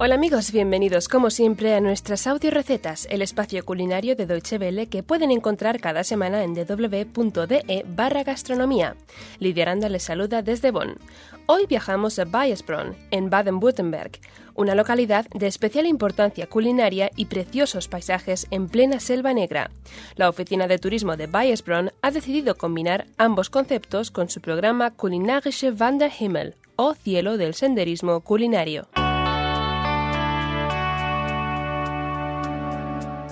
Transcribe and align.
Hola 0.00 0.14
amigos, 0.14 0.52
bienvenidos 0.52 1.08
como 1.08 1.28
siempre 1.28 1.74
a 1.74 1.80
nuestras 1.80 2.28
audio 2.28 2.52
recetas, 2.52 3.08
el 3.10 3.20
espacio 3.20 3.64
culinario 3.64 4.14
de 4.14 4.26
Deutsche 4.26 4.56
Welle 4.56 4.86
que 4.86 5.02
pueden 5.02 5.32
encontrar 5.32 5.80
cada 5.80 6.04
semana 6.04 6.44
en 6.44 6.54
www.de 6.54 7.84
barra 7.84 8.22
gastronomía. 8.22 8.94
Lidia 9.40 9.64
Aranda 9.64 9.88
les 9.88 10.04
saluda 10.04 10.40
desde 10.40 10.70
Bonn. 10.70 10.98
Hoy 11.46 11.66
viajamos 11.66 12.16
a 12.20 12.26
Bayersbronn, 12.26 12.94
en 13.10 13.28
Baden-Württemberg, 13.28 14.20
una 14.54 14.76
localidad 14.76 15.26
de 15.34 15.48
especial 15.48 15.84
importancia 15.84 16.46
culinaria 16.46 17.10
y 17.16 17.24
preciosos 17.24 17.88
paisajes 17.88 18.46
en 18.52 18.68
plena 18.68 19.00
selva 19.00 19.34
negra. 19.34 19.72
La 20.14 20.28
oficina 20.28 20.68
de 20.68 20.78
turismo 20.78 21.16
de 21.16 21.26
Bayersbronn 21.26 21.90
ha 22.02 22.12
decidido 22.12 22.56
combinar 22.56 23.08
ambos 23.16 23.50
conceptos 23.50 24.12
con 24.12 24.28
su 24.28 24.40
programa 24.40 24.92
Kulinarische 24.92 25.72
Wanderhimmel, 25.72 26.54
o 26.76 26.94
cielo 26.94 27.36
del 27.36 27.54
senderismo 27.54 28.20
culinario. 28.20 28.86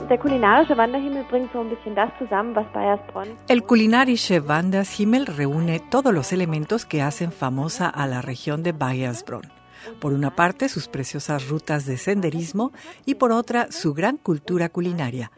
Der 0.09 0.19
kulinarische 0.19 0.77
Wanderhimmel 0.77 1.24
bringt. 1.24 1.51
El 3.48 3.62
Wanderhimmel 4.46 5.27
reúne 5.27 5.80
todos 5.80 6.15
los 6.15 6.32
elementos 6.32 6.84
que 6.84 7.02
hacen 7.02 7.32
famosa 7.32 7.88
a 7.88 8.06
la 8.06 8.23
región 8.23 8.62
de 8.62 8.70
Bayersbronn. 8.70 9.51
Por 10.01 10.12
una 10.12 10.37
parte, 10.37 10.69
sus 10.69 10.87
preciosas 10.87 11.48
rutas 11.48 11.87
de 11.87 11.96
senderismo 11.96 12.73
y 13.05 13.16
por 13.16 13.32
otra, 13.32 13.73
su 13.73 13.95
gran 13.95 14.16
cultura 14.16 14.68
culinaria. 14.68 15.32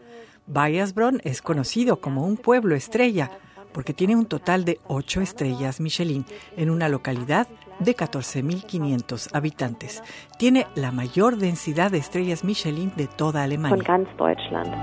Bayersbronn 0.46 1.22
es 1.24 1.40
conocido 1.40 2.00
como 2.00 2.26
un 2.26 2.36
pueblo 2.36 2.74
estrella 2.74 3.30
porque 3.72 3.94
tiene 3.94 4.16
un 4.16 4.26
total 4.26 4.64
de 4.64 4.80
ocho 4.86 5.20
estrellas 5.22 5.80
Michelin 5.80 6.26
en 6.56 6.68
una 6.68 6.88
localidad 6.88 7.48
de 7.78 7.96
14.500 7.96 9.30
habitantes. 9.32 10.02
Tiene 10.38 10.66
la 10.74 10.92
mayor 10.92 11.36
densidad 11.36 11.90
de 11.90 11.98
estrellas 11.98 12.44
Michelin 12.44 12.92
de 12.96 13.06
toda 13.06 13.42
Alemania. 13.42 13.76
Von 13.76 13.84
ganz 13.84 14.08
Deutschland. 14.16 14.74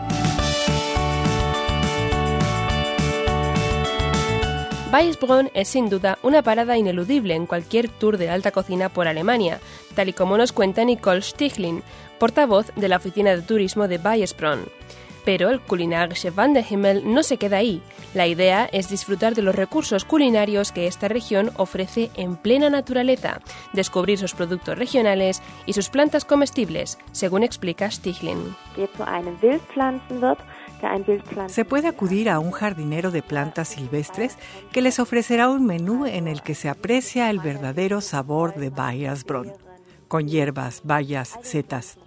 Weisbronn 4.96 5.50
es 5.54 5.68
sin 5.68 5.90
duda 5.90 6.18
una 6.24 6.42
parada 6.42 6.78
ineludible 6.78 7.36
en 7.36 7.48
cualquier 7.48 7.90
tour 7.90 8.18
de 8.18 8.30
alta 8.30 8.52
cocina 8.52 8.88
por 8.88 9.10
Alemania, 9.10 9.60
tal 9.94 10.08
y 10.08 10.14
como 10.14 10.38
nos 10.38 10.54
cuenta 10.54 10.86
Nicole 10.86 11.22
Stichlin, 11.22 11.84
portavoz 12.18 12.72
de 12.78 12.88
la 12.88 12.96
oficina 12.96 13.36
de 13.36 13.42
turismo 13.42 13.90
de 13.90 13.98
Weisbronn. 13.98 14.62
Pero 15.26 15.50
el 15.50 15.60
Kulinarische 15.60 16.30
Wanderhimmel 16.30 17.12
no 17.12 17.24
se 17.24 17.38
queda 17.38 17.58
ahí. 17.58 17.82
La 18.14 18.28
idea 18.28 18.70
es 18.72 18.90
disfrutar 18.90 19.36
de 19.36 19.42
los 19.42 19.56
recursos 19.56 20.06
culinarios 20.06 20.72
que 20.72 20.88
esta 20.88 21.08
región 21.08 21.52
ofrece 21.58 22.12
en 22.16 22.38
plena 22.38 22.70
naturaleza, 22.70 23.42
descubrir 23.74 24.20
sus 24.20 24.34
productos 24.34 24.78
regionales 24.78 25.42
y 25.66 25.74
sus 25.74 25.90
plantas 25.90 26.24
comestibles, 26.24 26.98
según 27.12 27.44
explica 27.44 27.90
Wildpflanzen 28.78 30.38
Se 31.48 31.66
puede 31.66 31.88
acudir 31.88 32.30
a 32.30 32.40
un 32.40 32.52
jardinero 32.52 33.12
de 33.12 33.22
plantas 33.22 33.70
silvestres 33.70 34.38
que 34.72 34.82
les 34.82 35.00
ofrecerá 35.00 35.50
un 35.50 35.66
menú 35.66 36.06
en 36.06 36.28
el 36.28 36.42
que 36.42 36.56
se 36.56 36.70
aprecia 36.70 37.30
el 37.30 37.40
verdadero 37.40 38.02
sabor 38.02 38.56
de 38.56 38.70
Bayersbronn, 38.70 39.54
con 40.08 40.28
hierbas, 40.28 40.82
bayas, 40.84 41.38
setas. 41.42 41.98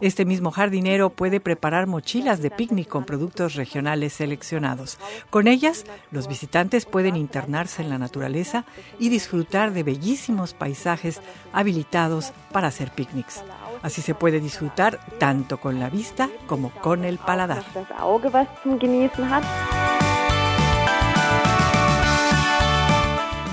Este 0.00 0.24
mismo 0.24 0.50
jardinero 0.50 1.10
puede 1.10 1.40
preparar 1.40 1.86
mochilas 1.86 2.40
de 2.40 2.50
picnic 2.50 2.88
con 2.88 3.04
productos 3.04 3.54
regionales 3.54 4.12
seleccionados. 4.14 4.98
Con 5.30 5.48
ellas, 5.48 5.84
los 6.10 6.28
visitantes 6.28 6.86
pueden 6.86 7.16
internarse 7.16 7.82
en 7.82 7.90
la 7.90 7.98
naturaleza 7.98 8.64
y 8.98 9.08
disfrutar 9.08 9.72
de 9.72 9.82
bellísimos 9.82 10.54
paisajes 10.54 11.20
habilitados 11.52 12.32
para 12.52 12.68
hacer 12.68 12.90
picnics. 12.90 13.42
Así 13.82 14.00
se 14.00 14.14
puede 14.14 14.40
disfrutar 14.40 14.98
tanto 15.18 15.58
con 15.58 15.78
la 15.78 15.90
vista 15.90 16.30
como 16.46 16.70
con 16.70 17.04
el 17.04 17.18
paladar. 17.18 17.64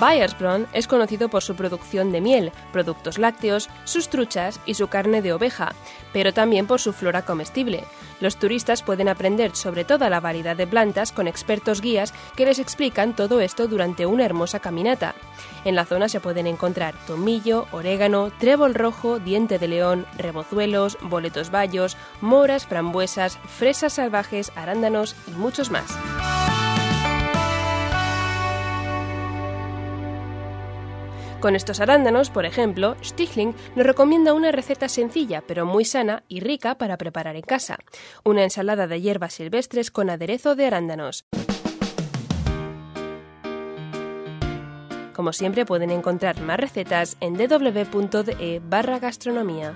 Bayersbronn 0.02 0.66
es 0.74 0.88
conocido 0.88 1.30
por 1.30 1.44
su 1.44 1.56
producción 1.56 2.12
de 2.12 2.22
miel, 2.22 2.52
productos 2.74 3.20
lácteos, 3.20 3.70
sus 3.84 4.10
truchas 4.10 4.60
y 4.66 4.74
su 4.74 4.88
carne 4.88 5.22
de 5.22 5.32
oveja, 5.32 5.76
pero 6.12 6.34
también 6.34 6.66
por 6.66 6.82
su 6.82 6.92
flora 6.92 7.22
comestible. 7.22 7.84
Los 8.20 8.38
turistas 8.38 8.82
pueden 8.82 9.10
aprender 9.10 9.56
sobre 9.56 9.86
toda 9.86 10.10
la 10.10 10.20
variedad 10.20 10.56
de 10.56 10.66
plantas 10.66 11.12
con 11.12 11.28
expertos 11.28 11.82
guías 11.82 12.16
que 12.36 12.46
les 12.46 12.58
explican 12.58 13.16
todo 13.16 13.42
esto 13.42 13.68
durante 13.68 14.08
una 14.08 14.26
hermosa 14.26 14.60
caminata. 14.60 15.14
En 15.66 15.76
la 15.76 15.86
zona 15.86 16.10
se 16.10 16.20
pueden 16.20 16.48
encontrar 16.48 16.96
tomillo, 17.06 17.68
orégano, 17.72 18.32
trébol 18.40 18.74
rojo, 18.74 19.20
diente 19.20 19.60
de 19.60 19.68
león, 19.68 20.08
rebozuelos, 20.18 20.98
boletos 21.04 21.52
bayos, 21.52 21.96
moras, 22.22 22.66
frambuesas, 22.66 23.38
fresas 23.38 23.94
salvajes, 23.94 24.52
arándanos 24.56 25.16
y 25.28 25.32
muchos 25.34 25.70
más. 25.70 25.96
Con 31.42 31.56
estos 31.56 31.80
arándanos, 31.80 32.30
por 32.30 32.46
ejemplo, 32.46 32.96
Stichling 33.04 33.56
nos 33.76 33.88
recomienda 33.88 34.34
una 34.34 34.52
receta 34.52 34.88
sencilla 34.88 35.42
pero 35.42 35.66
muy 35.66 35.86
sana 35.86 36.24
y 36.28 36.40
rica 36.40 36.76
para 36.76 36.98
preparar 36.98 37.36
en 37.36 37.42
casa. 37.42 37.80
Una 38.24 38.44
ensalada 38.44 38.86
de 38.86 39.02
hierbas 39.02 39.34
silvestres 39.34 39.90
con 39.90 40.12
aderezo 40.12 40.56
de 40.56 40.68
arándanos. 40.68 41.26
Como 45.16 45.34
siempre 45.34 45.66
pueden 45.66 45.90
encontrar 45.90 46.40
más 46.42 46.60
recetas 46.60 47.18
en 47.20 47.34
www.de 47.34 48.62
barra 48.64 49.00
gastronomía. 49.00 49.76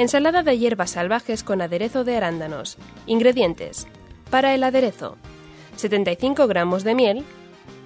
Ensalada 0.00 0.42
de 0.42 0.56
hierbas 0.56 0.92
salvajes 0.92 1.44
con 1.44 1.60
aderezo 1.60 2.04
de 2.04 2.16
arándanos. 2.16 2.78
Ingredientes. 3.04 3.86
Para 4.30 4.54
el 4.54 4.64
aderezo. 4.64 5.18
75 5.76 6.46
gramos 6.46 6.84
de 6.84 6.94
miel, 6.94 7.22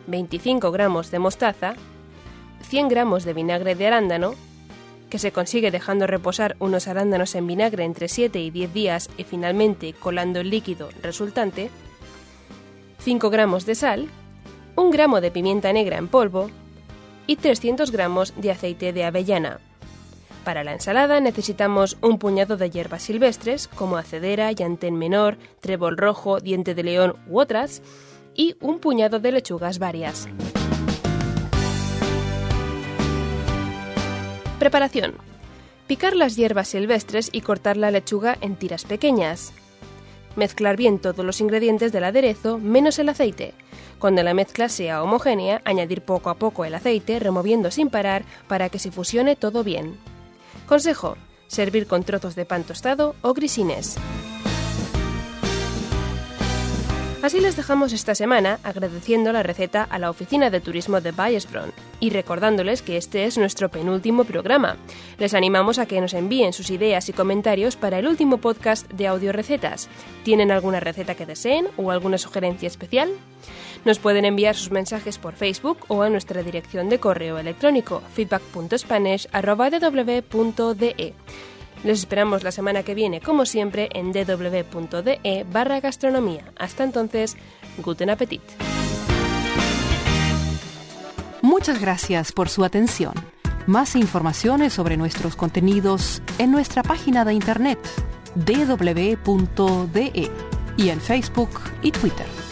25 0.07 0.71
gramos 0.71 1.11
de 1.11 1.19
mostaza, 1.19 1.75
100 2.69 2.87
gramos 2.87 3.25
de 3.25 3.33
vinagre 3.33 3.75
de 3.75 3.89
arándano, 3.89 4.37
que 5.11 5.19
se 5.19 5.33
consigue 5.33 5.73
dejando 5.73 6.07
reposar 6.07 6.55
unos 6.61 6.87
arándanos 6.87 7.35
en 7.35 7.49
vinagre 7.49 7.83
entre 7.83 8.07
7 8.07 8.41
y 8.41 8.53
10 8.53 8.73
días 8.73 9.11
y 9.19 9.25
finalmente 9.25 9.93
colando 9.93 10.39
el 10.39 10.51
líquido 10.51 10.91
resultante, 11.03 11.69
5 13.01 13.29
gramos 13.29 13.67
de 13.67 13.75
sal, 13.75 14.09
1 14.77 14.91
gramo 14.91 15.21
de 15.21 15.33
pimienta 15.33 15.73
negra 15.73 15.99
en 15.99 16.07
polvo 16.07 16.49
y 17.27 17.35
300 17.35 17.91
gramos 17.91 18.41
de 18.41 18.53
aceite 18.53 18.93
de 18.93 19.03
avellana. 19.03 19.59
Para 20.45 20.63
la 20.63 20.75
ensalada 20.75 21.21
necesitamos 21.21 21.97
un 22.03 22.19
puñado 22.19 22.59
de 22.59 22.69
hierbas 22.69 23.03
silvestres 23.03 23.67
como 23.67 23.97
acedera, 23.97 24.53
llantén 24.53 24.95
menor, 24.95 25.39
trébol 25.61 25.97
rojo, 25.97 26.39
diente 26.39 26.75
de 26.75 26.83
león 26.83 27.17
u 27.27 27.41
otras, 27.41 27.81
y 28.35 28.57
un 28.61 28.79
puñado 28.79 29.21
de 29.21 29.33
lechugas 29.33 29.79
varias. 29.79 30.29
Preparación. 34.59 35.15
Picar 35.87 36.15
las 36.15 36.37
hierbas 36.37 36.69
silvestres 36.69 37.31
y 37.33 37.41
cortar 37.41 37.79
la 37.79 37.91
lechuga 37.91 38.37
en 38.43 38.57
tiras 38.57 38.85
pequeñas. 38.85 39.53
Mezclar 40.37 40.77
bien 40.77 40.99
todos 40.99 41.25
los 41.25 41.41
ingredientes 41.41 41.91
del 41.91 42.05
aderezo 42.05 42.59
menos 42.59 42.99
el 42.99 43.09
aceite. 43.09 43.55
Cuando 43.99 44.23
la 44.23 44.35
mezcla 44.35 44.69
sea 44.69 45.03
homogénea, 45.03 45.63
añadir 45.65 46.03
poco 46.03 46.29
a 46.29 46.35
poco 46.35 46.67
el 46.67 46.75
aceite, 46.75 47.19
removiendo 47.19 47.71
sin 47.71 47.89
parar 47.89 48.25
para 48.47 48.69
que 48.69 48.79
se 48.79 48.91
fusione 48.91 49.37
todo 49.37 49.65
bien. 49.65 49.97
Consejo. 50.67 51.17
Servir 51.47 51.87
con 51.87 52.05
trozos 52.05 52.35
de 52.35 52.45
pan 52.45 52.65
tostado 52.65 53.15
o 53.23 53.35
grisines. 53.35 53.97
Así 57.25 57.41
les 57.41 57.57
dejamos 57.57 57.95
esta 57.95 58.15
semana 58.15 58.59
agradeciendo 58.65 59.33
la 59.33 59.43
receta 59.43 59.83
a 59.83 59.99
la 59.99 60.11
oficina 60.11 60.51
de 60.51 60.61
turismo 60.61 61.01
de 61.01 61.11
Bayersbronn 61.11 61.73
y 61.99 62.11
recordándoles 62.11 62.83
que 62.83 62.99
este 62.99 63.25
es 63.25 63.39
nuestro 63.39 63.71
penúltimo 63.71 64.25
programa. 64.25 64.77
Les 65.17 65.33
animamos 65.33 65.79
a 65.79 65.87
que 65.87 66.03
nos 66.03 66.13
envíen 66.13 66.53
sus 66.53 66.69
ideas 66.69 67.09
y 67.09 67.15
comentarios 67.15 67.77
para 67.77 67.99
el 67.99 68.09
último 68.09 68.39
podcast 68.39 68.93
de 68.93 69.07
audio 69.07 69.33
recetas. 69.33 69.89
¿Tienen 70.23 70.51
alguna 70.51 70.81
receta 70.81 71.15
que 71.15 71.25
deseen 71.25 71.69
o 71.79 71.91
alguna 71.91 72.19
sugerencia 72.19 72.67
especial? 72.67 73.09
Nos 73.85 73.99
pueden 73.99 74.25
enviar 74.25 74.57
sus 74.57 74.71
mensajes 74.71 75.19
por 75.19 75.35
Facebook 75.35 75.85
o 75.89 76.03
a 76.03 76.09
nuestra 76.09 76.43
dirección 76.43 76.89
de 76.89 76.99
correo 76.99 77.39
electrónico 77.39 78.03
feedback.spanish.dw.de. 78.15 81.15
Les 81.85 81.99
esperamos 81.99 82.43
la 82.43 82.51
semana 82.51 82.83
que 82.83 82.95
viene, 82.95 83.21
como 83.21 83.45
siempre, 83.45 83.91
en 83.93 84.13
dw.de 84.13 85.47
barra 85.53 85.81
gastronomía. 85.81 86.51
Hasta 86.57 86.83
entonces, 86.83 87.37
guten 87.79 88.09
appetit. 88.09 88.41
Muchas 91.43 91.79
gracias 91.79 92.33
por 92.33 92.49
su 92.49 92.65
atención. 92.65 93.13
Más 93.67 93.97
informaciones 93.97 94.73
sobre 94.73 94.97
nuestros 94.97 95.37
contenidos 95.37 96.23
en 96.39 96.51
nuestra 96.51 96.83
página 96.83 97.27
de 97.27 97.35
internet 97.35 97.79
www.de 98.35 100.31
y 100.77 100.89
en 100.89 101.01
Facebook 101.01 101.61
y 101.83 101.93
Twitter. 101.93 102.44